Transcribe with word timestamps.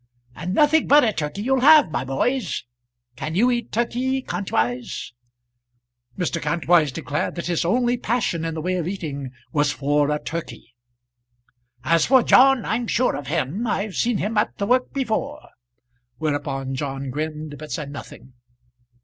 "And 0.35 0.55
nothing 0.55 0.87
but 0.87 1.03
a 1.03 1.13
turkey 1.13 1.43
you'll 1.43 1.61
have, 1.61 1.91
my 1.91 2.03
boys. 2.03 2.63
Can 3.15 3.35
you 3.35 3.51
eat 3.51 3.71
turkey, 3.71 4.23
Kantwise?" 4.23 5.13
Mr. 6.17 6.41
Kantwise 6.41 6.91
declared 6.91 7.35
that 7.35 7.45
his 7.45 7.63
only 7.63 7.97
passion 7.97 8.43
in 8.43 8.55
the 8.55 8.63
way 8.63 8.77
of 8.77 8.87
eating 8.87 9.29
was 9.53 9.71
for 9.71 10.09
a 10.09 10.17
turkey. 10.17 10.73
"As 11.83 12.07
for 12.07 12.23
John, 12.23 12.65
I'm 12.65 12.87
sure 12.87 13.15
of 13.15 13.27
him. 13.27 13.67
I've 13.67 13.93
seen 13.93 14.17
him 14.17 14.39
at 14.39 14.57
the 14.57 14.65
work 14.65 14.91
before." 14.91 15.47
Whereupon 16.17 16.73
John 16.73 17.11
grinned 17.11 17.59
but 17.59 17.71
said 17.71 17.91
nothing. 17.91 18.33